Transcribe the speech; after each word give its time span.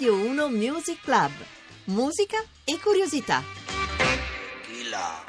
Radio 0.00 0.16
1 0.16 0.48
Music 0.48 1.02
Club. 1.02 1.30
Musica 1.84 2.42
e 2.64 2.78
curiosità. 2.78 3.44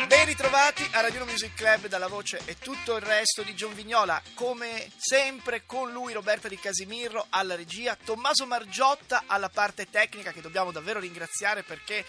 Ben 0.08 0.26
ritrovati 0.26 0.88
a 0.94 1.02
Radio 1.02 1.24
1 1.24 1.30
Music 1.30 1.54
Club 1.56 1.88
dalla 1.88 2.08
voce 2.08 2.40
e 2.46 2.56
tutto 2.58 2.96
il 2.96 3.02
resto 3.02 3.44
di 3.44 3.54
John 3.54 3.76
Vignola. 3.76 4.22
Come 4.34 4.90
sempre 4.96 5.66
con 5.66 5.92
lui 5.92 6.14
Roberta 6.14 6.48
Di 6.48 6.58
Casimirro 6.58 7.26
alla 7.32 7.56
regia, 7.56 7.98
Tommaso 8.02 8.46
Margiotta 8.46 9.24
alla 9.26 9.50
parte 9.50 9.90
tecnica 9.90 10.32
che 10.32 10.40
dobbiamo 10.40 10.72
davvero 10.72 11.02
ringraziare 11.02 11.64
perché 11.64 12.06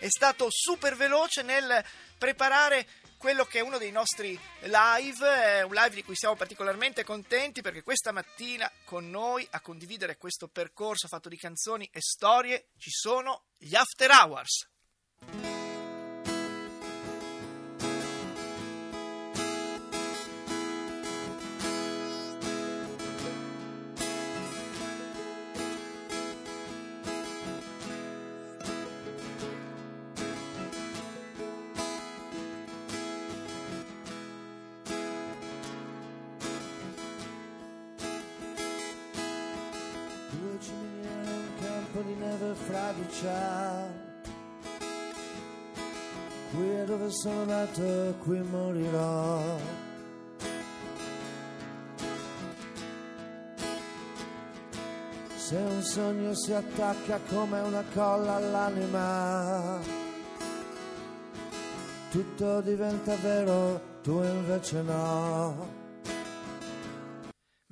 è 0.00 0.08
stato 0.08 0.48
super 0.50 0.96
veloce 0.96 1.42
nel 1.42 1.84
preparare 2.18 2.88
quello 3.20 3.44
che 3.44 3.58
è 3.58 3.62
uno 3.62 3.76
dei 3.76 3.90
nostri 3.90 4.30
live, 4.60 5.62
un 5.64 5.74
live 5.74 5.90
di 5.90 6.02
cui 6.02 6.16
siamo 6.16 6.36
particolarmente 6.36 7.04
contenti 7.04 7.60
perché 7.60 7.82
questa 7.82 8.12
mattina 8.12 8.72
con 8.86 9.10
noi 9.10 9.46
a 9.50 9.60
condividere 9.60 10.16
questo 10.16 10.48
percorso 10.48 11.06
fatto 11.06 11.28
di 11.28 11.36
canzoni 11.36 11.86
e 11.92 12.00
storie 12.00 12.68
ci 12.78 12.88
sono 12.88 13.42
gli 13.58 13.74
After 13.74 14.10
Hours. 14.10 14.68
Di 42.02 42.14
neve 42.14 42.54
fradicia. 42.54 44.08
Qui 46.52 46.68
è 46.68 46.84
dove 46.84 47.10
sono 47.10 47.44
nato 47.44 47.82
e 47.82 48.14
qui 48.22 48.38
morirò. 48.40 49.58
Se 55.36 55.56
un 55.56 55.82
sogno 55.82 56.34
si 56.34 56.52
attacca 56.52 57.18
come 57.28 57.60
una 57.60 57.84
colla 57.92 58.36
all'anima, 58.36 59.78
tutto 62.10 62.60
diventa 62.60 63.16
vero, 63.16 63.80
tu 64.02 64.22
invece 64.22 64.82
no. 64.82 65.79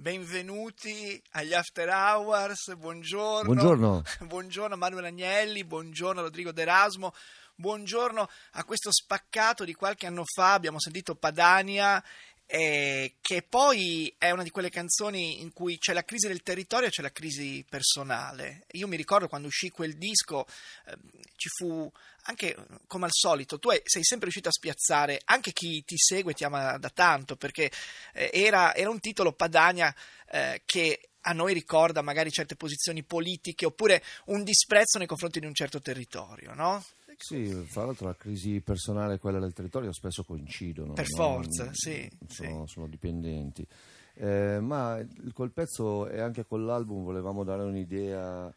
Benvenuti 0.09 1.23
agli 1.33 1.53
After 1.53 1.87
Hours, 1.87 2.75
buongiorno. 2.77 3.53
Buongiorno. 3.53 4.03
Buongiorno 4.25 4.75
Manuel 4.75 5.05
Agnelli, 5.05 5.65
buongiorno 5.65 6.23
Rodrigo 6.23 6.51
D'Erasmo, 6.51 7.13
buongiorno 7.57 8.27
a 8.53 8.65
questo 8.65 8.91
spaccato 8.91 9.67
di 9.67 9.75
qualche 9.75 10.07
anno 10.07 10.23
fa, 10.25 10.55
abbiamo 10.55 10.81
sentito 10.81 11.15
Padania, 11.15 12.03
eh, 12.51 13.17
che 13.21 13.43
poi 13.43 14.13
è 14.17 14.31
una 14.31 14.43
di 14.43 14.49
quelle 14.49 14.71
canzoni 14.71 15.43
in 15.43 15.53
cui 15.53 15.77
c'è 15.77 15.93
la 15.93 16.03
crisi 16.03 16.29
del 16.29 16.43
territorio 16.43 16.89
e 16.89 16.91
c'è 16.91 17.03
la 17.03 17.13
crisi 17.13 17.63
personale. 17.69 18.65
Io 18.73 18.89
mi 18.89 18.97
ricordo 18.97 19.29
quando 19.29 19.49
uscì 19.49 19.69
quel 19.69 19.99
disco, 19.99 20.47
eh, 20.87 20.97
ci 21.37 21.51
fu 21.51 21.93
anche 22.23 22.57
come 22.87 23.05
al 23.05 23.13
solito, 23.13 23.59
tu 23.59 23.69
sei 23.85 24.03
sempre 24.03 24.25
riuscito 24.25 24.49
a 24.49 24.53
spiazzare 24.53 25.21
anche 25.27 25.53
chi 25.53 25.85
ti 25.85 25.97
segue 25.99 26.33
e 26.33 26.35
ti 26.35 26.45
ama 26.45 26.79
da 26.79 26.89
tanto, 26.89 27.37
perché 27.37 27.71
eh, 28.15 28.31
era, 28.33 28.75
era, 28.75 28.89
un 28.89 29.01
titolo 29.01 29.33
Padania 29.33 29.95
eh, 30.31 30.63
che 30.65 31.11
a 31.23 31.33
noi 31.35 31.53
ricorda 31.53 32.01
magari 32.01 32.31
certe 32.31 32.57
posizioni 32.57 33.03
politiche 33.03 33.67
oppure 33.67 34.03
un 34.27 34.43
disprezzo 34.43 34.97
nei 34.97 35.07
confronti 35.07 35.41
di 35.41 35.47
un 35.47 35.55
certo 35.55 35.83
territorio, 35.83 36.55
no? 36.55 36.83
Sì, 37.19 37.47
fra 37.67 37.85
l'altro 37.85 38.07
la 38.07 38.15
crisi 38.15 38.61
personale 38.61 39.15
e 39.15 39.19
quella 39.19 39.41
del 39.41 39.53
territorio 39.53 39.93
spesso 39.93 40.23
coincidono. 40.23 40.93
Per 40.93 41.07
no? 41.11 41.17
forza, 41.17 41.69
sì. 41.73 42.09
Sono, 42.27 42.67
sì. 42.67 42.73
sono 42.73 42.87
dipendenti. 42.87 43.67
Eh, 44.15 44.61
ma 44.61 45.05
col 45.33 45.53
pezzo 45.53 46.09
e 46.09 46.21
anche 46.21 46.45
con 46.45 46.65
l'album 46.65 47.05
volevamo 47.05 47.45
dare 47.45 47.63
un'idea 47.63 48.53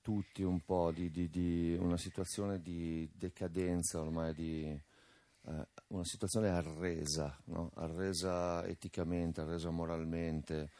tutti 0.00 0.42
un 0.42 0.60
po' 0.64 0.92
di, 0.92 1.10
di, 1.10 1.28
di 1.28 1.76
una 1.78 1.96
situazione 1.96 2.62
di 2.62 3.08
decadenza 3.12 4.00
ormai 4.00 4.32
di 4.34 4.64
eh, 5.48 5.66
una 5.88 6.04
situazione 6.04 6.48
arresa, 6.48 7.36
no? 7.46 7.72
arresa 7.74 8.64
eticamente, 8.66 9.40
arresa 9.40 9.70
moralmente, 9.70 10.70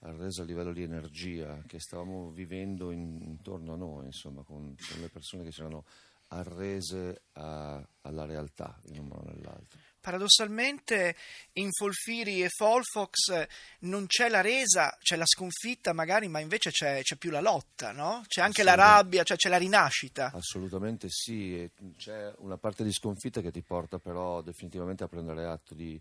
arresa 0.00 0.42
a 0.42 0.44
livello 0.46 0.72
di 0.72 0.82
energia 0.82 1.62
che 1.66 1.78
stavamo 1.78 2.30
vivendo 2.30 2.90
in, 2.90 3.20
intorno 3.22 3.74
a 3.74 3.76
noi, 3.76 4.06
insomma, 4.06 4.42
con, 4.42 4.74
con 4.74 5.00
le 5.00 5.08
persone 5.08 5.44
che 5.44 5.52
si 5.52 5.60
erano 5.60 5.84
arrese 6.32 7.22
a, 7.32 7.82
alla 8.02 8.24
realtà 8.24 8.78
in 8.86 9.00
un 9.00 9.06
modo 9.06 9.28
o 9.28 9.32
nell'altro. 9.32 9.78
Paradossalmente 10.00 11.14
in 11.54 11.68
Folfiri 11.70 12.42
e 12.42 12.48
Folfox 12.48 13.46
non 13.80 14.06
c'è 14.06 14.30
la 14.30 14.40
resa, 14.40 14.96
c'è 14.98 15.16
la 15.16 15.26
sconfitta 15.26 15.92
magari, 15.92 16.26
ma 16.28 16.40
invece 16.40 16.70
c'è, 16.70 17.02
c'è 17.02 17.16
più 17.16 17.30
la 17.30 17.42
lotta, 17.42 17.92
no? 17.92 18.22
C'è 18.26 18.40
anche 18.40 18.62
la 18.62 18.74
rabbia, 18.74 19.24
cioè 19.24 19.36
c'è 19.36 19.50
la 19.50 19.58
rinascita. 19.58 20.32
Assolutamente 20.32 21.08
sì, 21.10 21.54
e 21.54 21.72
c'è 21.98 22.32
una 22.38 22.56
parte 22.56 22.82
di 22.82 22.92
sconfitta 22.92 23.42
che 23.42 23.50
ti 23.50 23.62
porta 23.62 23.98
però 23.98 24.40
definitivamente 24.40 25.04
a 25.04 25.08
prendere 25.08 25.44
atto 25.44 25.74
di, 25.74 26.00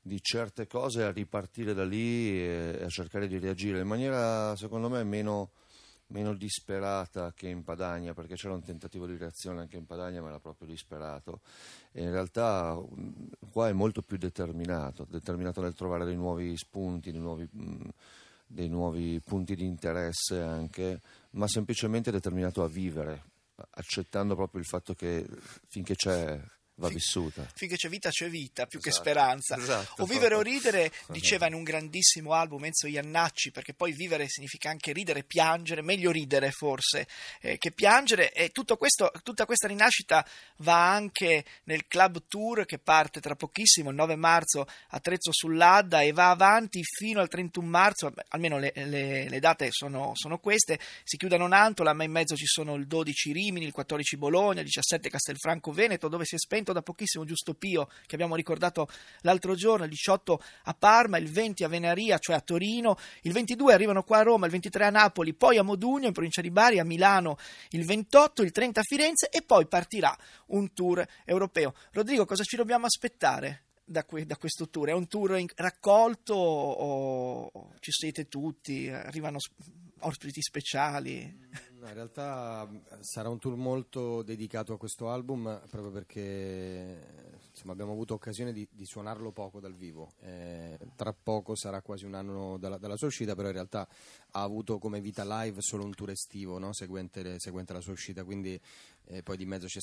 di 0.00 0.18
certe 0.22 0.66
cose, 0.66 1.02
a 1.02 1.10
ripartire 1.10 1.74
da 1.74 1.84
lì 1.84 2.40
e 2.40 2.80
a 2.84 2.88
cercare 2.88 3.28
di 3.28 3.38
reagire 3.38 3.80
in 3.80 3.86
maniera 3.86 4.56
secondo 4.56 4.88
me 4.88 5.04
meno 5.04 5.50
meno 6.08 6.34
disperata 6.34 7.32
che 7.34 7.48
in 7.48 7.64
Padania, 7.64 8.14
perché 8.14 8.34
c'era 8.34 8.54
un 8.54 8.62
tentativo 8.62 9.06
di 9.06 9.16
reazione 9.16 9.60
anche 9.60 9.76
in 9.76 9.86
Padania, 9.86 10.22
ma 10.22 10.28
era 10.28 10.38
proprio 10.38 10.68
disperato. 10.68 11.40
E 11.92 12.02
in 12.02 12.10
realtà 12.10 12.78
qua 13.50 13.68
è 13.68 13.72
molto 13.72 14.02
più 14.02 14.16
determinato, 14.16 15.06
determinato 15.08 15.60
nel 15.60 15.74
trovare 15.74 16.04
dei 16.04 16.16
nuovi 16.16 16.56
spunti, 16.56 17.10
dei 17.10 17.20
nuovi, 17.20 17.48
mh, 17.50 17.88
dei 18.46 18.68
nuovi 18.68 19.20
punti 19.24 19.56
di 19.56 19.64
interesse 19.64 20.40
anche, 20.40 21.00
ma 21.30 21.48
semplicemente 21.48 22.10
determinato 22.10 22.62
a 22.62 22.68
vivere, 22.68 23.22
accettando 23.70 24.34
proprio 24.34 24.60
il 24.60 24.66
fatto 24.66 24.94
che 24.94 25.26
finché 25.66 25.94
c'è 25.94 26.40
va 26.76 26.88
vissuta. 26.88 27.46
Finché 27.54 27.76
c'è 27.76 27.88
vita 27.88 28.10
c'è 28.10 28.28
vita, 28.28 28.66
più 28.66 28.78
esatto, 28.78 28.94
che 28.94 29.02
speranza. 29.02 29.56
Esatto, 29.56 30.02
o 30.02 30.06
vivere 30.06 30.34
o 30.34 30.42
ridere, 30.42 30.92
diceva 31.08 31.46
in 31.46 31.54
un 31.54 31.62
grandissimo 31.62 32.32
album 32.32 32.64
Enzo 32.64 32.86
Iannacci, 32.86 33.50
perché 33.50 33.74
poi 33.74 33.92
vivere 33.92 34.28
significa 34.28 34.70
anche 34.70 34.92
ridere 34.92 35.20
e 35.20 35.24
piangere, 35.24 35.82
meglio 35.82 36.10
ridere 36.10 36.50
forse 36.50 37.06
eh, 37.40 37.58
che 37.58 37.72
piangere 37.72 38.32
e 38.32 38.50
questo, 38.76 39.10
tutta 39.22 39.46
questa 39.46 39.68
rinascita 39.68 40.26
va 40.58 40.92
anche 40.92 41.44
nel 41.64 41.86
club 41.86 42.24
tour 42.28 42.64
che 42.64 42.78
parte 42.78 43.20
tra 43.20 43.34
pochissimo, 43.34 43.90
il 43.90 43.96
9 43.96 44.16
marzo 44.16 44.66
a 44.88 45.00
Trezzo 45.00 45.32
sull'Adda 45.32 46.02
e 46.02 46.12
va 46.12 46.30
avanti 46.30 46.82
fino 46.82 47.20
al 47.20 47.28
31 47.28 47.66
marzo, 47.66 48.12
almeno 48.28 48.58
le, 48.58 48.72
le, 48.74 49.28
le 49.28 49.40
date 49.40 49.68
sono, 49.70 50.12
sono, 50.14 50.38
queste, 50.38 50.78
si 51.04 51.16
chiude 51.16 51.36
a 51.36 51.38
Nonantola, 51.38 51.92
ma 51.92 52.04
in 52.04 52.10
mezzo 52.10 52.36
ci 52.36 52.46
sono 52.46 52.74
il 52.74 52.86
12 52.86 53.32
Rimini, 53.32 53.66
il 53.66 53.72
14 53.72 54.16
Bologna, 54.16 54.60
il 54.60 54.66
17 54.66 55.08
Castelfranco 55.08 55.72
Veneto, 55.72 56.08
dove 56.08 56.24
si 56.24 56.34
è 56.34 56.38
spento 56.38 56.65
da 56.72 56.82
pochissimo 56.82 57.24
Giusto 57.24 57.54
Pio 57.54 57.88
che 58.06 58.14
abbiamo 58.14 58.36
ricordato 58.36 58.88
l'altro 59.20 59.54
giorno, 59.54 59.84
il 59.84 59.90
18 59.90 60.40
a 60.64 60.74
Parma, 60.74 61.18
il 61.18 61.28
20 61.28 61.64
a 61.64 61.68
Venaria, 61.68 62.18
cioè 62.18 62.36
a 62.36 62.40
Torino, 62.40 62.96
il 63.22 63.32
22 63.32 63.72
arrivano 63.72 64.02
qua 64.02 64.18
a 64.18 64.22
Roma, 64.22 64.46
il 64.46 64.52
23 64.52 64.84
a 64.84 64.90
Napoli, 64.90 65.34
poi 65.34 65.58
a 65.58 65.62
Modugno 65.62 66.06
in 66.06 66.12
provincia 66.12 66.40
di 66.40 66.50
Bari, 66.50 66.78
a 66.78 66.84
Milano 66.84 67.36
il 67.70 67.84
28, 67.84 68.42
il 68.42 68.50
30 68.50 68.80
a 68.80 68.82
Firenze 68.82 69.28
e 69.28 69.42
poi 69.42 69.66
partirà 69.66 70.16
un 70.46 70.72
tour 70.72 71.06
europeo. 71.24 71.74
Rodrigo, 71.92 72.24
cosa 72.24 72.42
ci 72.44 72.56
dobbiamo 72.56 72.86
aspettare? 72.86 73.62
Da, 73.84 74.04
que- 74.04 74.26
da, 74.26 74.36
questo 74.36 74.68
tour? 74.68 74.88
È 74.88 74.92
un 74.92 75.06
tour 75.06 75.38
in- 75.38 75.46
raccolto 75.54 76.34
o 76.34 77.72
ci 77.78 77.92
siete 77.92 78.26
tutti? 78.26 78.88
Arrivano 78.88 79.38
sp- 79.38 79.54
ospiti 80.00 80.40
speciali? 80.42 81.44
No, 81.78 81.88
in 81.88 81.94
realtà 81.94 82.68
sarà 83.00 83.28
un 83.28 83.38
tour 83.38 83.56
molto 83.56 84.22
dedicato 84.22 84.72
a 84.72 84.78
questo 84.78 85.10
album 85.10 85.60
proprio 85.70 85.90
perché 85.92 87.36
insomma, 87.50 87.72
abbiamo 87.72 87.92
avuto 87.92 88.14
occasione 88.14 88.52
di, 88.52 88.66
di, 88.70 88.84
suonarlo 88.84 89.30
poco 89.32 89.60
dal 89.60 89.74
vivo. 89.74 90.12
Eh, 90.20 90.78
tra 90.94 91.14
poco 91.14 91.54
sarà 91.54 91.80
quasi 91.82 92.04
un 92.04 92.14
anno 92.14 92.58
dalla, 92.58 92.76
dalla, 92.76 92.96
sua 92.96 93.06
uscita, 93.08 93.34
però 93.34 93.48
in 93.48 93.54
realtà 93.54 93.88
ha 94.32 94.42
avuto 94.42 94.78
come 94.78 95.00
vita 95.00 95.24
live 95.24 95.60
solo 95.60 95.84
un 95.84 95.94
tour 95.94 96.10
estivo 96.10 96.58
no? 96.58 96.72
seguente, 96.72 97.38
seguente, 97.38 97.72
la 97.72 97.80
sua 97.80 97.92
uscita, 97.92 98.24
quindi 98.24 98.60
eh, 99.06 99.22
poi 99.22 99.36
di 99.36 99.46
mezzo 99.46 99.66
c'è 99.66 99.80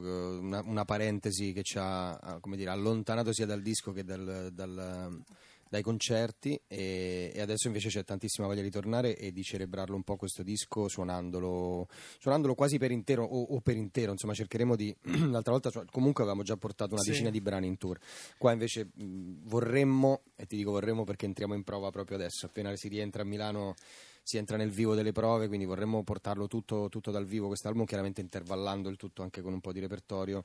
che, 0.00 0.08
una, 0.08 0.62
una, 0.64 0.84
parentesi 0.84 1.52
che 1.52 1.62
ci 1.62 1.78
ha 1.78 2.40
dire, 2.56 2.70
allontanato 2.70 3.32
sia 3.32 3.46
dal 3.46 3.62
disco 3.62 3.92
che 3.92 4.04
dal, 4.04 4.50
dal 4.52 5.22
dai 5.72 5.80
concerti 5.80 6.60
e, 6.68 7.32
e, 7.34 7.40
adesso 7.40 7.66
invece 7.66 7.88
c'è 7.88 8.04
tantissima 8.04 8.46
voglia 8.46 8.60
di 8.60 8.68
tornare 8.68 9.16
e 9.16 9.32
di 9.32 9.42
celebrarlo 9.42 9.96
un 9.96 10.02
po' 10.02 10.16
questo 10.16 10.42
disco 10.42 10.86
suonandolo, 10.86 11.88
suonandolo 12.18 12.54
quasi 12.54 12.76
per 12.76 12.90
intero 12.90 13.24
o, 13.24 13.40
o, 13.54 13.60
per 13.62 13.78
intero, 13.78 14.12
insomma 14.12 14.34
cercheremo 14.34 14.76
di, 14.76 14.94
l'altra 15.30 15.52
volta 15.52 15.70
comunque 15.90 16.24
avevamo 16.24 16.44
già 16.44 16.58
portato 16.58 16.92
una 16.92 17.00
sì. 17.00 17.12
decina 17.12 17.30
di 17.30 17.40
brani 17.40 17.68
in 17.68 17.78
tour, 17.78 17.98
qua 18.36 18.52
invece 18.52 18.90
mh, 18.92 19.44
vorremmo, 19.44 20.24
e 20.36 20.44
ti 20.44 20.56
dico 20.56 20.72
vorremmo 20.72 21.04
perché 21.04 21.24
entriamo 21.24 21.54
in 21.54 21.62
prova 21.62 21.88
proprio 21.88 22.18
adesso, 22.18 22.44
appena 22.44 22.76
si 22.76 22.88
rientra 22.88 23.22
a 23.22 23.24
Milano 23.24 23.74
si 24.22 24.36
entra 24.36 24.56
nel 24.56 24.70
vivo 24.70 24.94
delle 24.94 25.12
prove, 25.12 25.48
quindi 25.48 25.66
vorremmo 25.66 26.04
portarlo 26.04 26.46
tutto, 26.46 26.88
tutto 26.88 27.10
dal 27.10 27.26
vivo 27.26 27.48
quest'album, 27.48 27.84
chiaramente 27.84 28.20
intervallando 28.20 28.88
il 28.88 28.96
tutto 28.96 29.22
anche 29.22 29.42
con 29.42 29.52
un 29.52 29.60
po' 29.60 29.72
di 29.72 29.80
repertorio, 29.80 30.44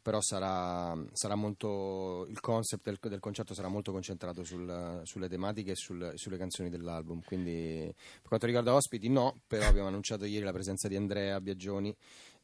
però 0.00 0.20
sarà, 0.20 0.96
sarà 1.12 1.34
molto, 1.34 2.26
il 2.28 2.40
concept 2.40 2.84
del, 2.84 2.98
del, 3.00 3.20
concerto 3.20 3.52
sarà 3.54 3.68
molto 3.68 3.90
concentrato 3.90 4.44
sul, 4.44 5.00
sulle 5.04 5.28
tematiche 5.28 5.72
e 5.72 5.76
sul, 5.76 6.12
sulle 6.14 6.38
canzoni 6.38 6.70
dell'album, 6.70 7.20
quindi 7.24 7.92
per 7.92 8.28
quanto 8.28 8.46
riguarda 8.46 8.74
ospiti 8.74 9.08
no, 9.08 9.40
però 9.46 9.66
abbiamo 9.66 9.88
annunciato 9.88 10.24
ieri 10.24 10.44
la 10.44 10.52
presenza 10.52 10.86
di 10.86 10.96
Andrea 10.96 11.40
Biagioni 11.40 11.94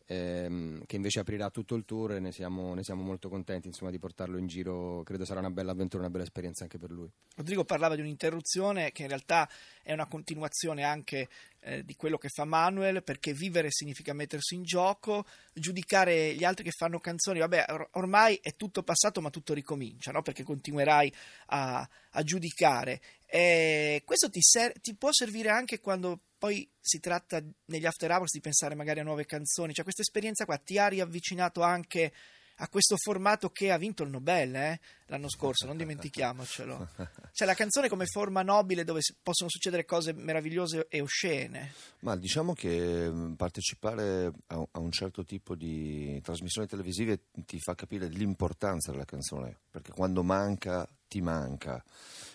ehm, 0.07 0.85
che 0.87 0.97
invece 0.97 1.21
aprirà 1.21 1.51
tutto 1.51 1.75
il 1.75 1.85
tour 1.85 2.13
e 2.13 2.21
ne 2.21 2.33
siamo, 2.33 2.75
ne 2.75 2.83
siamo 2.83 3.03
molto 3.03 3.29
contenti 3.29 3.69
insomma, 3.69 3.91
di 3.91 3.99
portarlo 3.99 4.37
in 4.39 4.47
giro. 4.47 5.03
Credo 5.05 5.25
sarà 5.25 5.41
una 5.41 5.51
bella 5.51 5.73
avventura, 5.73 6.03
una 6.03 6.11
bella 6.11 6.25
esperienza 6.25 6.65
anche 6.65 6.79
per 6.79 6.91
lui. 6.91 7.11
Rodrigo 7.37 7.65
parlava 7.65 7.95
di 7.95 8.01
un'interruzione 8.01 8.93
che 8.93 9.03
in 9.03 9.09
realtà 9.09 9.49
è 9.83 9.93
una 9.93 10.07
continuazione 10.07 10.85
anche 10.85 11.29
eh, 11.61 11.85
di 11.85 11.95
quello 11.95 12.19
che 12.19 12.29
fa 12.29 12.45
Manuel, 12.45 13.03
perché 13.03 13.33
vivere 13.33 13.69
significa 13.71 14.13
mettersi 14.13 14.55
in 14.55 14.63
gioco, 14.63 15.27
giudicare 15.53 16.35
gli 16.35 16.45
altri 16.45 16.65
che 16.65 16.71
fanno 16.71 16.99
canzoni, 16.99 17.39
vabbè, 17.39 17.67
or- 17.69 17.89
ormai 17.93 18.39
è 18.43 18.55
tutto 18.55 18.83
passato 18.83 19.21
ma 19.21 19.31
tutto 19.31 19.55
ricomincia, 19.55 20.13
no? 20.13 20.23
perché 20.23 20.43
continuerai 20.43 21.13
a, 21.47 21.89
a 22.11 22.23
giudicare. 22.23 23.01
E 23.27 24.03
questo 24.05 24.29
ti, 24.29 24.41
ser- 24.43 24.81
ti 24.81 24.95
può 24.95 25.11
servire 25.13 25.51
anche 25.51 25.81
quando 25.81 26.21
poi 26.39 26.69
si 26.81 26.99
tratta 26.99 27.41
negli 27.67 27.87
after 27.87 28.11
hours 28.11 28.33
di 28.33 28.41
pensare 28.41 28.75
magari 28.75 29.01
a 29.01 29.05
nuove 29.05 29.27
canzoni, 29.27 29.73
cioè 29.73 29.85
questa 29.85 30.03
esperienza 30.03 30.45
qua 30.45 30.59
ti 30.59 30.77
ha 30.79 30.89
riavvicinato 30.89 31.63
anche 31.63 32.13
a 32.57 32.69
questo 32.69 32.97
formato 32.97 33.51
che 33.51 33.71
ha 33.71 33.77
vinto 33.77 34.03
il 34.03 34.11
Nobel 34.11 34.55
eh? 34.55 34.81
l'anno 35.07 35.29
scorso, 35.29 35.67
non 35.67 35.77
dimentichiamocelo. 35.77 36.89
Cioè 37.33 37.47
la 37.47 37.55
canzone 37.55 37.89
come 37.89 38.07
forma 38.07 38.43
nobile 38.43 38.85
dove 38.85 39.01
possono 39.23 39.51
succedere 39.51 39.85
cose 39.85 40.13
meravigliose 40.13 40.87
e 40.89 41.01
oscene. 41.01 41.73
Ma 42.01 42.17
diciamo 42.17 42.53
che 42.55 43.11
partecipare 43.37 44.33
a 44.47 44.79
un 44.79 44.91
certo 44.91 45.25
tipo 45.25 45.55
di 45.55 46.21
trasmissioni 46.23 46.67
televisive 46.67 47.25
ti 47.45 47.59
fa 47.59 47.75
capire 47.75 48.09
l'importanza 48.09 48.91
della 48.91 49.05
canzone, 49.05 49.57
perché 49.71 49.93
quando 49.93 50.23
manca 50.23 50.89
ti 51.09 51.21
manca. 51.21 51.83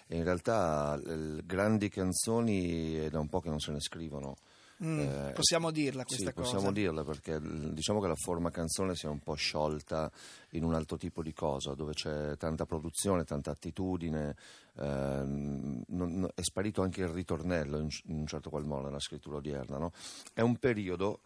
E 0.08 0.16
in 0.16 0.24
realtà 0.24 1.00
grandi 1.44 1.90
canzoni 1.90 2.94
è 2.96 3.10
da 3.10 3.20
un 3.20 3.28
po' 3.28 3.40
che 3.40 3.50
non 3.50 3.60
se 3.60 3.72
ne 3.72 3.82
scrivono. 3.82 4.38
Mm, 4.84 5.00
eh, 5.00 5.32
possiamo 5.34 5.72
dirla 5.72 6.04
questa 6.04 6.30
sì, 6.30 6.34
cosa? 6.34 6.52
possiamo 6.52 6.72
dirla 6.72 7.04
perché 7.04 7.40
diciamo 7.42 8.00
che 8.00 8.08
la 8.08 8.16
forma 8.16 8.52
canzone 8.52 8.94
si 8.94 9.08
è 9.08 9.10
un 9.10 9.20
po' 9.20 9.34
sciolta 9.34 10.12
in 10.52 10.64
un 10.64 10.76
altro 10.76 10.98
tipo 10.98 11.24
di 11.24 11.34
cosa, 11.34 11.74
dove 11.74 11.94
c'è 11.94 12.38
tanta 12.38 12.66
produzione, 12.66 13.24
tanta 13.24 13.50
attitudine, 13.50 14.36
eh, 14.76 14.84
non, 14.84 15.84
non, 15.88 16.30
è 16.36 16.42
sparito 16.42 16.84
anche 16.84 17.02
il 17.02 17.08
ritornello 17.08 17.80
in, 17.80 17.90
in, 18.06 18.20
un 18.20 18.28
certo 18.28 18.52
qual 18.52 18.66
modo 18.66 18.86
nella 18.86 19.00
scrittura 19.00 19.38
odierna. 19.38 19.80
No? 19.80 19.92
È 20.32 20.42
un 20.42 20.58
periodo 20.58 21.22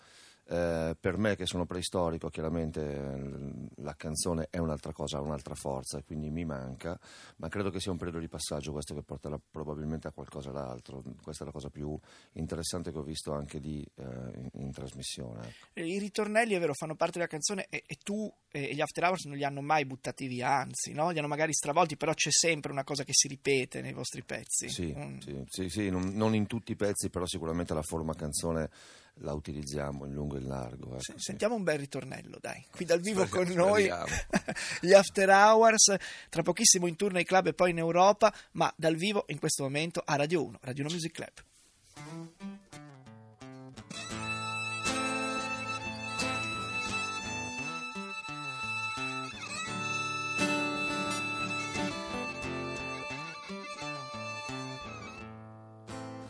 eh, 0.52 0.98
per 1.00 1.18
me 1.18 1.38
che 1.38 1.46
sono 1.46 1.66
preistorico 1.66 2.28
chiaramente 2.28 2.82
eh, 2.82 3.54
la 3.78 3.96
canzone 3.96 4.48
è 4.50 4.58
un'altra 4.58 4.92
cosa, 4.92 5.18
ha 5.18 5.22
un'altra 5.22 5.56
forza 5.56 5.98
e 5.98 6.04
quindi 6.04 6.30
mi 6.30 6.44
manca, 6.44 7.00
ma 7.38 7.48
credo 7.48 7.70
che 7.70 7.80
sia 7.80 7.92
un 7.92 7.98
periodo 7.98 8.20
di 8.20 8.28
passaggio 8.28 8.74
questo 8.74 8.94
che 8.94 9.02
porterà 9.02 9.40
probabilmente 9.40 10.10
a 10.10 10.12
qualcosa 10.12 10.52
d'altro. 10.52 11.02
Questa 11.24 11.44
è 11.44 11.46
la 11.46 11.54
cosa 11.54 11.70
più 11.70 11.98
interessante 12.34 12.92
che 12.92 12.98
ho 12.98 13.04
visto 13.04 13.32
anche 13.32 13.62
di, 13.62 13.82
eh, 13.96 14.04
in, 14.04 14.50
in, 14.56 14.72
trasmissione. 14.72 15.48
Ecco. 15.48 15.80
I 15.80 15.98
ritornelli 16.00 16.54
è 16.54 16.60
vero, 16.60 16.74
fanno 16.74 16.96
parte 16.96 17.20
della 17.20 17.30
canzone 17.30 17.68
e, 17.70 17.84
e 17.88 17.96
tu 18.04 18.30
e 18.52 18.74
gli 18.76 18.82
After 18.82 19.06
Hours 19.06 19.24
non 19.26 19.38
li 19.38 19.46
hanno 19.46 19.62
mai 19.62 19.86
buttati 19.86 20.28
via, 20.28 20.50
anzi, 20.50 20.92
no? 20.92 21.12
li 21.12 21.20
hanno 21.20 21.30
magari 21.30 21.54
stravolti, 21.54 21.96
però 21.96 22.14
c'è 22.14 22.32
sempre 22.32 22.74
una 22.74 22.84
cosa 22.84 23.06
che 23.06 23.14
si 23.14 23.30
ripete 23.30 23.80
nei 23.80 23.94
vostri 23.94 24.24
pezzi. 24.24 24.68
Sì, 24.68 24.94
mm. 24.94 25.18
sì, 25.20 25.44
sì, 25.48 25.70
sì 25.70 25.90
non, 25.90 26.10
non 26.14 26.36
in 26.36 26.46
tutti 26.48 26.74
i 26.74 26.76
pezzi, 26.76 27.10
però 27.10 27.26
sicuramente 27.26 27.74
la 27.74 27.82
forma 27.82 28.14
canzone 28.14 28.70
la 29.22 29.34
utilizziamo 29.34 30.06
in 30.06 30.14
lungo 30.14 30.36
e 30.36 30.40
in 30.40 30.48
largo. 30.48 30.94
Ecco, 30.94 31.02
sì, 31.02 31.14
sentiamo 31.18 31.56
un 31.56 31.64
bel 31.64 31.80
ritornello, 31.80 32.38
dai, 32.40 32.66
qui 32.72 32.86
dal 32.86 33.00
vivo 33.00 33.26
con 33.28 33.48
noi, 33.48 33.90
gli 34.82 34.94
After 34.94 35.30
Hours, 35.30 35.96
tra 36.30 36.42
pochissimo 36.42 36.88
in 36.88 36.96
tour 36.96 37.12
nei 37.12 37.26
club 37.26 37.48
e 37.48 37.54
poi 37.54 37.72
in 37.72 37.78
Europa, 37.78 38.34
ma 38.54 38.72
dal 38.76 38.96
vivo 38.96 39.26
in 39.28 39.40
questo 39.40 39.64
momento 39.64 40.02
a 40.04 40.16
Radio 40.16 40.44
1, 40.44 40.60
Radio 40.62 40.84
1 40.84 40.94
Music 40.94 41.12
Club. 41.12 41.32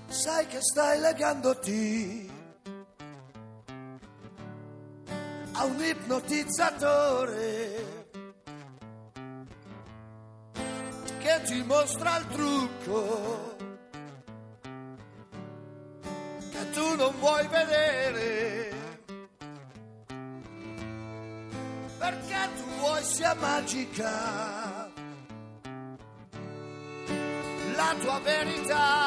Sai 0.08 0.46
che 0.46 0.60
stai 0.62 1.00
legandoti 1.00 2.41
a 5.62 5.66
un 5.66 5.84
ipnotizzatore 5.84 7.60
che 11.20 11.42
ti 11.46 11.62
mostra 11.62 12.18
il 12.18 12.28
trucco 12.30 13.56
che 16.50 16.70
tu 16.72 16.96
non 16.96 17.14
vuoi 17.20 17.48
vedere. 17.48 18.70
Perché 22.00 22.50
tu 22.56 22.64
vuoi 22.80 23.04
sia 23.04 23.36
magica 23.36 24.90
la 27.76 27.96
tua 28.00 28.20
verità 28.22 29.01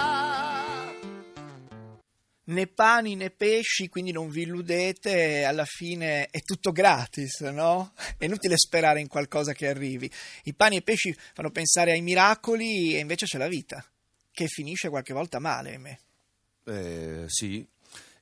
né 2.54 2.66
pani 2.66 3.16
né 3.16 3.30
pesci, 3.30 3.88
quindi 3.88 4.12
non 4.12 4.30
vi 4.30 4.42
illudete, 4.42 5.44
alla 5.44 5.66
fine 5.66 6.28
è 6.28 6.40
tutto 6.40 6.72
gratis, 6.72 7.40
no? 7.40 7.92
È 8.16 8.24
inutile 8.24 8.56
sperare 8.56 9.00
in 9.00 9.08
qualcosa 9.08 9.52
che 9.52 9.68
arrivi. 9.68 10.10
I 10.44 10.54
pani 10.54 10.76
e 10.76 10.78
i 10.78 10.82
pesci 10.82 11.14
fanno 11.34 11.50
pensare 11.50 11.92
ai 11.92 12.00
miracoli 12.00 12.94
e 12.94 13.00
invece 13.00 13.26
c'è 13.26 13.36
la 13.36 13.48
vita, 13.48 13.84
che 14.30 14.46
finisce 14.46 14.88
qualche 14.88 15.12
volta 15.12 15.38
male, 15.38 15.70
ahimè. 15.70 15.98
Eh, 16.64 17.24
sì, 17.26 17.66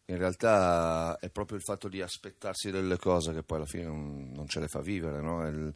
in 0.07 0.19
realtà 0.19 1.17
è 1.21 1.29
proprio 1.31 1.59
il 1.59 1.63
fatto 1.63 1.89
di 1.89 2.01
aspettarsi 2.01 2.73
delle 2.73 2.97
cose 2.97 3.33
che 3.33 3.45
poi 3.45 3.59
alla 3.59 3.67
fine 3.67 3.85
non, 3.85 4.33
non 4.35 4.49
ce 4.49 4.59
le 4.59 4.67
fa 4.67 4.81
vivere, 4.81 5.21
no? 5.21 5.45
È, 5.45 5.49
il, 5.49 5.73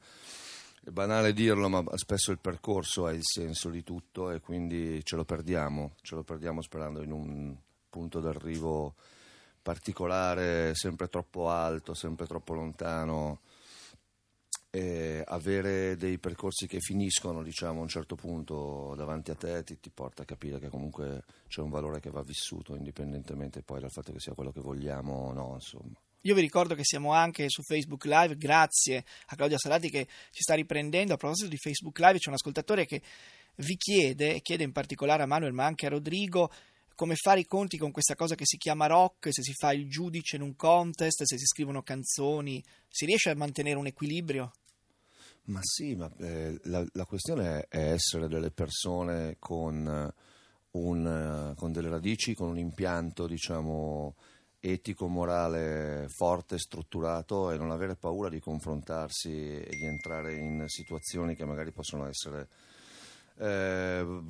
è 0.84 0.90
banale 0.90 1.32
dirlo, 1.32 1.68
ma 1.68 1.84
spesso 1.94 2.32
il 2.32 2.38
percorso 2.38 3.06
è 3.06 3.12
il 3.12 3.22
senso 3.22 3.70
di 3.70 3.84
tutto 3.84 4.30
e 4.30 4.40
quindi 4.40 5.04
ce 5.04 5.16
lo 5.16 5.24
perdiamo, 5.24 5.94
ce 6.02 6.16
lo 6.16 6.24
perdiamo 6.24 6.62
sperando 6.62 7.02
in 7.02 7.12
un 7.12 7.56
punto 7.96 8.20
d'arrivo 8.20 8.94
particolare, 9.62 10.74
sempre 10.74 11.08
troppo 11.08 11.48
alto, 11.48 11.94
sempre 11.94 12.26
troppo 12.26 12.52
lontano. 12.52 13.40
E 14.68 15.24
avere 15.26 15.96
dei 15.96 16.18
percorsi 16.18 16.66
che 16.66 16.80
finiscono 16.80 17.42
diciamo, 17.42 17.78
a 17.78 17.82
un 17.82 17.88
certo 17.88 18.14
punto 18.14 18.92
davanti 18.94 19.30
a 19.30 19.34
te 19.34 19.64
ti, 19.64 19.80
ti, 19.80 19.88
porta 19.88 20.22
a 20.22 20.24
capire 20.26 20.58
che 20.58 20.68
comunque 20.68 21.24
c'è 21.48 21.62
un 21.62 21.70
valore 21.70 21.98
che 22.00 22.10
va 22.10 22.20
vissuto 22.20 22.74
indipendentemente 22.74 23.62
poi 23.62 23.80
dal 23.80 23.90
fatto 23.90 24.12
che 24.12 24.20
sia 24.20 24.34
quello 24.34 24.52
che 24.52 24.60
vogliamo 24.60 25.14
o 25.14 25.32
no 25.32 25.52
insomma. 25.54 25.98
Io 26.22 26.34
vi 26.34 26.42
ricordo 26.42 26.74
che 26.74 26.84
siamo 26.84 27.12
anche 27.12 27.48
su 27.48 27.62
Facebook 27.62 28.04
Live, 28.04 28.36
grazie 28.36 29.04
a 29.28 29.36
Claudia 29.36 29.56
Salati 29.56 29.88
che 29.88 30.06
ci 30.30 30.42
sta 30.42 30.54
riprendendo. 30.54 31.14
A 31.14 31.16
proposito 31.16 31.48
di 31.48 31.56
Facebook 31.56 31.98
Live, 31.98 32.18
c'è 32.18 32.28
un 32.28 32.34
ascoltatore 32.34 32.84
che 32.84 33.00
vi 33.56 33.76
chiede, 33.76 34.34
e 34.34 34.40
chiede 34.42 34.64
in 34.64 34.72
particolare 34.72 35.22
a 35.22 35.26
Manuel 35.26 35.52
ma 35.52 35.64
anche 35.64 35.86
a 35.86 35.90
Rodrigo, 35.90 36.50
come 36.96 37.14
fare 37.14 37.40
i 37.40 37.46
conti 37.46 37.76
con 37.76 37.92
questa 37.92 38.16
cosa 38.16 38.34
che 38.34 38.44
si 38.44 38.56
chiama 38.56 38.86
rock, 38.86 39.28
se 39.30 39.42
si 39.42 39.52
fa 39.52 39.72
il 39.72 39.88
giudice 39.88 40.36
in 40.36 40.42
un 40.42 40.56
contest, 40.56 41.22
se 41.22 41.38
si 41.38 41.44
scrivono 41.44 41.82
canzoni, 41.82 42.64
si 42.88 43.04
riesce 43.04 43.30
a 43.30 43.36
mantenere 43.36 43.78
un 43.78 43.86
equilibrio? 43.86 44.52
Ma 45.44 45.60
sì, 45.62 45.94
ma 45.94 46.10
eh, 46.18 46.58
la, 46.64 46.84
la, 46.92 47.04
questione 47.04 47.66
è 47.68 47.92
essere 47.92 48.26
delle 48.26 48.50
persone 48.50 49.36
con, 49.38 50.12
un, 50.70 51.54
con 51.56 51.72
delle 51.72 51.88
radici, 51.88 52.34
con 52.34 52.48
un 52.48 52.58
impianto, 52.58 53.28
diciamo, 53.28 54.16
etico, 54.58 55.06
morale 55.06 56.06
forte, 56.08 56.58
strutturato 56.58 57.52
e 57.52 57.58
non 57.58 57.70
avere 57.70 57.94
paura 57.94 58.28
di 58.28 58.40
confrontarsi 58.40 59.30
e 59.30 59.68
di 59.70 59.84
entrare 59.84 60.34
in 60.34 60.64
situazioni 60.66 61.36
che 61.36 61.44
magari 61.44 61.70
possono 61.70 62.08
essere 62.08 62.48
eh, 63.38 64.22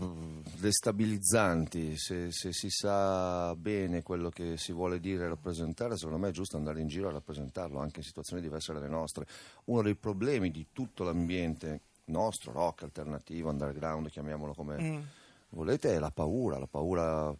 destabilizzanti, 0.58 1.96
se, 1.96 2.32
se, 2.32 2.52
si 2.52 2.70
sa 2.70 3.54
bene 3.54 4.02
quello 4.02 4.30
che 4.30 4.56
si 4.56 4.72
vuole 4.72 4.98
dire 4.98 5.24
e 5.24 5.28
rappresentare, 5.28 5.96
secondo 5.96 6.18
me 6.18 6.30
è 6.30 6.32
giusto 6.32 6.56
andare 6.56 6.80
in 6.80 6.88
giro 6.88 7.08
a 7.08 7.12
rappresentarlo 7.12 7.78
anche 7.78 8.00
in 8.00 8.04
situazioni 8.04 8.42
diverse 8.42 8.72
dalle 8.72 8.88
nostre. 8.88 9.26
Uno 9.64 9.82
dei 9.82 9.94
problemi 9.94 10.50
di 10.50 10.66
tutto 10.72 11.04
l'ambiente 11.04 11.80
nostro, 12.06 12.52
rock, 12.52 12.82
alternativo, 12.82 13.50
underground, 13.50 14.08
chiamiamolo 14.10 14.54
come 14.54 14.80
mm. 14.80 15.02
volete, 15.50 15.94
è 15.94 15.98
la 15.98 16.10
paura, 16.10 16.58
la 16.58 16.66
paura 16.66 17.34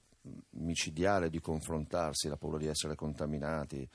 micidiale 0.50 1.30
di 1.30 1.40
confrontarsi, 1.40 2.28
la 2.28 2.36
paura 2.36 2.58
di 2.58 2.66
essere 2.66 2.94
contaminati, 2.94 3.88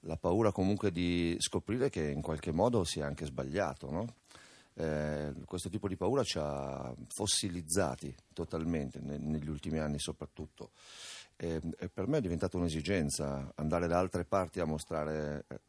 la 0.00 0.16
paura 0.16 0.52
comunque 0.52 0.90
di 0.90 1.36
scoprire 1.38 1.88
che 1.88 2.10
in 2.10 2.20
qualche 2.20 2.52
modo 2.52 2.84
si 2.84 3.00
è 3.00 3.02
anche 3.02 3.24
sbagliato, 3.24 3.90
no? 3.90 4.06
Eh, 4.74 5.32
questo 5.44 5.68
tipo 5.68 5.88
di 5.88 5.96
paura 5.96 6.22
ci 6.24 6.38
ha 6.40 6.92
fossilizzati 7.08 8.14
totalmente 8.32 9.00
ne, 9.00 9.18
negli 9.18 9.48
ultimi 9.48 9.78
anni 9.78 9.98
soprattutto. 9.98 10.70
E, 11.36 11.60
e 11.78 11.88
per 11.88 12.06
me 12.06 12.18
è 12.18 12.20
diventata 12.20 12.56
un'esigenza 12.56 13.52
andare 13.56 13.88
da 13.88 13.98
altre 13.98 14.24
parti 14.24 14.60
a 14.60 14.64
mostrare 14.64 15.46
eh, 15.48 15.60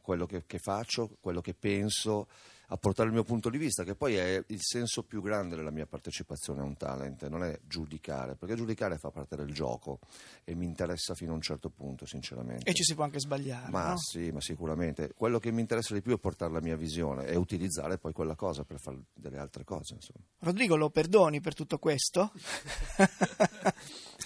quello 0.00 0.26
che, 0.26 0.44
che 0.46 0.58
faccio, 0.58 1.16
quello 1.20 1.40
che 1.40 1.54
penso, 1.54 2.28
a 2.72 2.76
portare 2.78 3.08
il 3.08 3.14
mio 3.14 3.22
punto 3.22 3.50
di 3.50 3.58
vista, 3.58 3.84
che 3.84 3.94
poi 3.94 4.16
è 4.16 4.42
il 4.46 4.60
senso 4.62 5.02
più 5.02 5.20
grande 5.20 5.56
della 5.56 5.70
mia 5.70 5.84
partecipazione 5.84 6.62
a 6.62 6.64
un 6.64 6.74
talent, 6.74 7.28
non 7.28 7.44
è 7.44 7.60
giudicare, 7.66 8.34
perché 8.34 8.54
giudicare 8.54 8.96
fa 8.96 9.10
parte 9.10 9.36
del 9.36 9.52
gioco 9.52 9.98
e 10.42 10.54
mi 10.54 10.64
interessa 10.64 11.14
fino 11.14 11.32
a 11.32 11.34
un 11.34 11.42
certo 11.42 11.68
punto, 11.68 12.06
sinceramente. 12.06 12.68
E 12.68 12.72
ci 12.72 12.82
si 12.82 12.94
può 12.94 13.04
anche 13.04 13.20
sbagliare. 13.20 13.70
Ma 13.70 13.90
no? 13.90 13.98
sì, 13.98 14.30
ma 14.30 14.40
sicuramente. 14.40 15.12
Quello 15.14 15.38
che 15.38 15.52
mi 15.52 15.60
interessa 15.60 15.92
di 15.92 16.00
più 16.00 16.14
è 16.14 16.18
portare 16.18 16.50
la 16.50 16.62
mia 16.62 16.76
visione 16.76 17.26
e 17.26 17.36
utilizzare 17.36 17.98
poi 17.98 18.14
quella 18.14 18.36
cosa 18.36 18.64
per 18.64 18.80
fare 18.80 19.02
delle 19.12 19.36
altre 19.36 19.64
cose. 19.64 19.92
Insomma. 19.94 20.24
Rodrigo, 20.38 20.74
lo 20.74 20.88
perdoni 20.88 21.42
per 21.42 21.52
tutto 21.52 21.78
questo? 21.78 22.32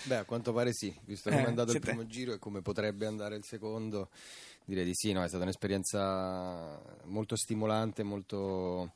Beh, 0.06 0.18
a 0.18 0.24
quanto 0.24 0.52
pare 0.52 0.72
sì, 0.72 0.96
visto 1.04 1.30
Eh, 1.30 1.32
come 1.32 1.44
è 1.44 1.48
andato 1.48 1.72
il 1.72 1.80
primo 1.80 2.06
giro 2.06 2.32
e 2.32 2.38
come 2.38 2.62
potrebbe 2.62 3.06
andare 3.06 3.34
il 3.34 3.42
secondo, 3.42 4.10
direi 4.66 4.84
di 4.84 4.94
sì, 4.94 5.12
no, 5.12 5.22
è 5.22 5.28
stata 5.28 5.44
un'esperienza 5.44 6.80
molto 7.04 7.36
stimolante, 7.36 8.02
molto 8.02 8.92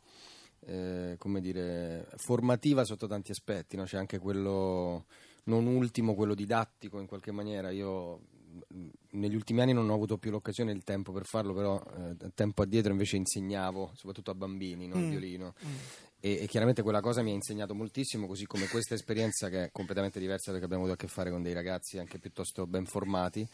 eh, 0.67 1.15
come 1.19 1.41
dire, 1.41 2.07
formativa 2.17 2.85
sotto 2.85 3.07
tanti 3.07 3.31
aspetti, 3.31 3.77
no? 3.77 3.85
c'è 3.85 3.97
anche 3.97 4.19
quello 4.19 5.07
non 5.45 5.67
ultimo, 5.67 6.15
quello 6.15 6.35
didattico 6.35 7.01
in 7.01 7.07
qualche 7.07 7.33
maniera. 7.33 7.71
Io 7.71 8.21
mh, 8.69 8.87
negli 9.13 9.35
ultimi 9.35 9.61
anni 9.63 9.73
non 9.73 9.89
ho 9.89 9.95
avuto 9.95 10.19
più 10.19 10.31
l'occasione 10.31 10.73
e 10.73 10.75
il 10.75 10.85
tempo 10.85 11.13
per 11.13 11.25
farlo, 11.25 11.55
però 11.55 11.83
eh, 12.21 12.31
tempo 12.35 12.63
addietro 12.63 12.93
invece 12.93 13.17
insegnavo, 13.17 13.93
soprattutto 13.95 14.31
a 14.33 14.35
bambini, 14.35 14.87
no? 14.87 14.97
il 14.99 15.07
Mm. 15.07 15.11
violino. 15.11 15.55
E, 16.23 16.43
e 16.43 16.47
chiaramente 16.49 16.83
quella 16.83 17.01
cosa 17.01 17.23
mi 17.23 17.31
ha 17.31 17.35
insegnato 17.35 17.75
moltissimo, 17.75 18.27
così 18.27 18.45
come 18.45 18.67
questa 18.69 18.95
esperienza 18.95 19.49
che 19.49 19.65
è 19.65 19.71
completamente 19.73 20.19
diversa 20.21 20.51
perché 20.51 20.67
abbiamo 20.67 20.83
avuto 20.85 20.99
a 20.99 21.03
che 21.03 21.11
fare 21.11 21.31
con 21.31 21.43
dei 21.43 21.55
ragazzi 21.55 21.99
anche 21.99 22.19
piuttosto 22.19 22.67
ben 22.67 22.85
formati. 22.85 23.49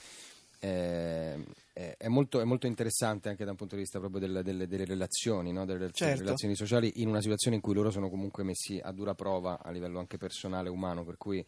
Eh, 0.66 1.96
è, 1.96 2.08
molto, 2.08 2.40
è 2.40 2.44
molto 2.44 2.66
interessante 2.66 3.28
anche 3.28 3.44
da 3.44 3.50
un 3.50 3.56
punto 3.56 3.74
di 3.74 3.82
vista 3.82 3.98
proprio 3.98 4.20
delle, 4.20 4.42
delle- 4.42 4.66
delle 4.66 4.84
relazioni, 4.84 5.52
no? 5.52 5.64
delle 5.64 5.78
relazioni, 5.78 6.12
Certo. 6.12 6.24
relazioni 6.24 6.56
sociali 6.56 6.92
in 6.96 7.08
una 7.08 7.20
situazione 7.20 7.56
in 7.56 7.62
cui 7.62 7.74
loro 7.74 7.90
sono 7.90 8.08
comunque 8.08 8.42
messi 8.44 8.80
a 8.82 8.92
dura 8.92 9.14
prova 9.14 9.60
a 9.62 9.70
livello 9.70 9.98
anche 9.98 10.16
personale, 10.16 10.68
umano, 10.68 11.04
per 11.04 11.16
cui 11.16 11.44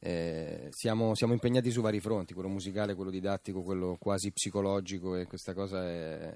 eh, 0.00 0.68
siamo, 0.70 1.14
siamo 1.14 1.32
impegnati 1.32 1.70
su 1.70 1.80
vari 1.80 2.00
fronti, 2.00 2.34
quello 2.34 2.48
musicale, 2.48 2.94
quello 2.94 3.10
didattico, 3.10 3.62
quello 3.62 3.96
quasi 3.98 4.30
psicologico 4.32 5.16
e 5.16 5.26
questa 5.26 5.54
cosa 5.54 5.84
è... 5.84 6.32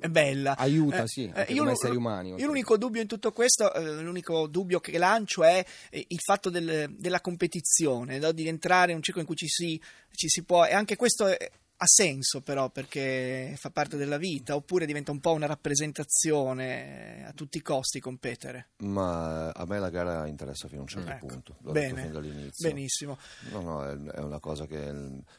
È 0.00 0.08
bella. 0.08 0.56
Aiuta, 0.56 1.02
Eh, 1.02 1.08
sì, 1.08 1.30
eh, 1.34 1.46
io 1.52 1.68
esseri 1.68 1.96
umani. 1.96 2.34
Io 2.36 2.46
l'unico 2.46 2.76
dubbio 2.78 3.02
in 3.02 3.08
tutto 3.08 3.32
questo, 3.32 3.72
eh, 3.74 4.00
l'unico 4.02 4.46
dubbio 4.46 4.80
che 4.80 4.96
lancio 4.98 5.42
è 5.44 5.64
eh, 5.90 6.04
il 6.08 6.20
fatto 6.20 6.48
del- 6.48 6.94
della 6.96 7.20
competizione, 7.20 8.18
no? 8.18 8.32
di 8.32 8.46
entrare 8.48 8.90
in 8.92 8.96
un 8.96 9.02
circo 9.02 9.20
in 9.20 9.26
cui 9.26 9.36
ci 9.36 9.48
si, 9.48 9.80
ci 10.12 10.28
si 10.28 10.42
può... 10.44 10.64
E 10.64 10.72
anche 10.72 10.96
questo 10.96 11.26
è- 11.26 11.50
ha 11.80 11.86
senso 11.86 12.40
però 12.40 12.70
perché 12.70 13.54
fa 13.56 13.70
parte 13.70 13.96
della 13.96 14.16
vita, 14.16 14.56
oppure 14.56 14.84
diventa 14.84 15.12
un 15.12 15.20
po' 15.20 15.32
una 15.32 15.46
rappresentazione 15.46 17.20
eh, 17.20 17.22
a 17.22 17.32
tutti 17.32 17.58
i 17.58 17.62
costi 17.62 18.00
competere. 18.00 18.70
Ma 18.78 19.50
a 19.50 19.64
me 19.64 19.78
la 19.78 19.88
gara 19.88 20.26
interessa 20.26 20.66
fino 20.66 20.80
a 20.80 20.82
un 20.82 20.88
certo 20.88 21.10
Ecco, 21.10 21.26
punto, 21.26 21.56
l'ho 21.60 21.72
detto 21.72 21.94
bene, 21.94 22.02
fin 22.02 22.12
dall'inizio. 22.12 22.68
benissimo. 22.68 23.18
No, 23.52 23.60
no, 23.60 23.84
è, 23.84 24.18
una 24.18 24.40
cosa 24.40 24.66
che... 24.66 24.92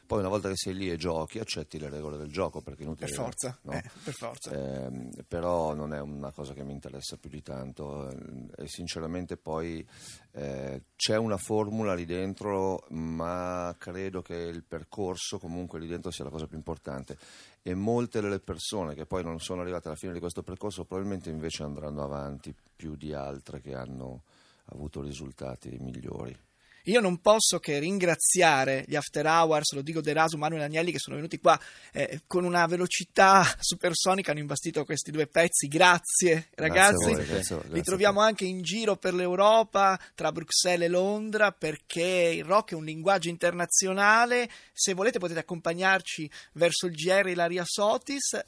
Poi 0.06 0.18
una 0.18 0.28
volta 0.28 0.48
che 0.48 0.56
sei 0.56 0.74
lì 0.74 0.90
e 0.90 0.96
giochi, 0.96 1.38
accetti 1.38 1.78
le 1.78 1.90
regole 1.90 2.16
del 2.16 2.30
gioco, 2.30 2.62
perché 2.62 2.84
inutile... 2.84 3.06
Per 3.06 3.14
forza, 3.14 3.58
no? 3.62 3.72
eh, 3.72 3.84
per 4.02 4.14
forza. 4.14 4.50
Ehm, 4.50 5.10
però 5.28 5.74
non 5.74 5.92
è 5.92 6.00
una 6.00 6.32
cosa 6.32 6.54
che 6.54 6.64
mi 6.64 6.72
interessa 6.72 7.18
più 7.18 7.28
di 7.28 7.42
tanto 7.42 8.08
eh, 8.08 8.62
e 8.62 8.66
sinceramente 8.66 9.36
poi 9.36 9.86
eh, 10.32 10.82
c'è 10.96 11.16
una 11.16 11.36
formula 11.36 11.94
lì 11.94 12.04
dentro 12.04 12.84
ma 12.90 13.74
credo 13.78 14.22
che 14.22 14.34
il 14.34 14.62
percorso 14.64 15.38
comunque 15.38 15.80
lì 15.80 15.86
dentro 15.86 16.10
sia 16.10 16.24
la 16.24 16.30
cosa 16.30 16.46
più 16.46 16.56
importante 16.56 17.18
e 17.62 17.74
molte 17.74 18.20
delle 18.20 18.38
persone 18.38 18.94
che 18.94 19.06
poi 19.06 19.24
non 19.24 19.40
sono 19.40 19.62
arrivate 19.62 19.88
alla 19.88 19.96
fine 19.96 20.12
di 20.12 20.20
questo 20.20 20.42
percorso 20.42 20.84
probabilmente 20.84 21.30
invece 21.30 21.64
andranno 21.64 22.02
avanti 22.02 22.54
più 22.76 22.94
di 22.94 23.12
altre 23.12 23.60
che 23.60 23.74
hanno 23.74 24.22
avuto 24.66 25.02
risultati 25.02 25.76
migliori. 25.80 26.49
Io 26.84 27.00
non 27.00 27.18
posso 27.20 27.58
che 27.58 27.78
ringraziare 27.78 28.84
gli 28.86 28.96
After 28.96 29.26
Hours, 29.26 29.72
lo 29.72 29.82
dico 29.82 30.00
De 30.00 30.12
Raso, 30.12 30.36
Manuel 30.36 30.62
Agnelli, 30.62 30.92
che 30.92 30.98
sono 30.98 31.16
venuti 31.16 31.38
qua 31.38 31.58
eh, 31.92 32.22
con 32.26 32.44
una 32.44 32.66
velocità 32.66 33.44
supersonica, 33.60 34.30
hanno 34.30 34.40
imbastito 34.40 34.84
questi 34.84 35.10
due 35.10 35.26
pezzi. 35.26 35.68
Grazie, 35.68 36.48
ragazzi. 36.54 37.12
Grazie 37.12 37.14
voi, 37.14 37.26
grazie 37.26 37.56
Li 37.56 37.62
grazie 37.62 37.80
a 37.80 37.84
troviamo 37.84 38.20
anche 38.20 38.44
in 38.44 38.62
giro 38.62 38.96
per 38.96 39.14
l'Europa, 39.14 39.98
tra 40.14 40.32
Bruxelles 40.32 40.88
e 40.88 40.90
Londra, 40.90 41.52
perché 41.52 42.34
il 42.36 42.44
rock 42.44 42.72
è 42.72 42.74
un 42.74 42.84
linguaggio 42.84 43.28
internazionale. 43.28 44.48
Se 44.72 44.94
volete 44.94 45.18
potete 45.18 45.40
accompagnarci 45.40 46.30
verso 46.52 46.86
il 46.86 46.94
GR 46.94 47.28
Ilaria 47.28 47.64
Sotis, 47.66 48.38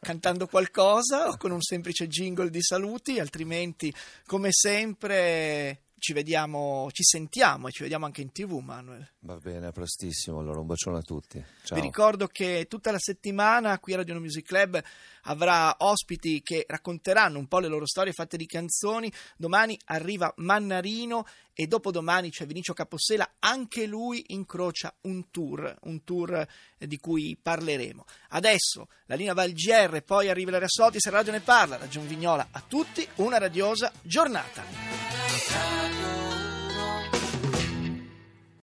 cantando 0.00 0.46
qualcosa 0.46 1.28
o 1.28 1.36
con 1.36 1.50
un 1.50 1.62
semplice 1.62 2.08
jingle 2.08 2.50
di 2.50 2.62
saluti, 2.62 3.18
altrimenti, 3.18 3.94
come 4.26 4.48
sempre, 4.50 5.85
ci 5.98 6.12
vediamo, 6.12 6.88
ci 6.92 7.02
sentiamo 7.02 7.68
e 7.68 7.70
ci 7.70 7.82
vediamo 7.82 8.04
anche 8.04 8.20
in 8.20 8.30
tv, 8.30 8.58
Manuel. 8.58 9.12
Va 9.20 9.36
bene, 9.36 9.66
a 9.66 9.72
prestissimo, 9.72 10.38
allora 10.38 10.60
un 10.60 10.66
bacione 10.66 10.98
a 10.98 11.02
tutti. 11.02 11.42
Ciao. 11.64 11.78
Vi 11.78 11.84
ricordo 11.84 12.26
che 12.26 12.66
tutta 12.68 12.90
la 12.90 12.98
settimana 12.98 13.78
qui 13.78 13.94
a 13.94 13.96
Radio 13.96 14.14
No 14.14 14.20
Music 14.20 14.46
Club 14.46 14.80
avrà 15.22 15.74
ospiti 15.78 16.42
che 16.42 16.64
racconteranno 16.68 17.38
un 17.38 17.46
po' 17.46 17.58
le 17.58 17.68
loro 17.68 17.86
storie 17.86 18.12
fatte 18.12 18.36
di 18.36 18.46
canzoni. 18.46 19.12
Domani 19.36 19.78
arriva 19.86 20.32
Mannarino 20.36 21.26
e 21.54 21.66
dopodomani 21.66 22.30
c'è 22.30 22.46
Vinicio 22.46 22.74
Capossela. 22.74 23.36
Anche 23.38 23.86
lui 23.86 24.22
incrocia 24.28 24.94
un 25.02 25.30
tour, 25.30 25.74
un 25.82 26.04
tour 26.04 26.46
eh, 26.78 26.86
di 26.86 26.98
cui 26.98 27.38
parleremo. 27.40 28.04
Adesso 28.30 28.88
la 29.06 29.14
linea 29.14 29.32
va 29.32 29.42
al 29.42 29.52
GR, 29.52 30.02
poi 30.02 30.28
arriva 30.28 30.50
la 30.50 30.58
Rassotti, 30.58 31.00
se 31.00 31.10
Radio 31.10 31.32
ne 31.32 31.40
parla. 31.40 31.78
Da 31.78 31.88
Gion 31.88 32.06
Vignola 32.06 32.48
a 32.50 32.62
tutti 32.66 33.06
una 33.16 33.38
radiosa 33.38 33.90
giornata. 34.02 35.25
Radio 35.36 36.45